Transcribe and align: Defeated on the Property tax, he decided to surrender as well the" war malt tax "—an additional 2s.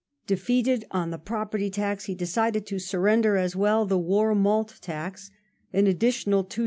Defeated 0.25 0.83
on 0.89 1.11
the 1.11 1.19
Property 1.19 1.69
tax, 1.69 2.05
he 2.05 2.15
decided 2.15 2.65
to 2.65 2.79
surrender 2.79 3.37
as 3.37 3.55
well 3.55 3.85
the" 3.85 3.99
war 3.99 4.33
malt 4.33 4.79
tax 4.81 5.29
"—an 5.73 5.85
additional 5.85 6.43
2s. 6.43 6.59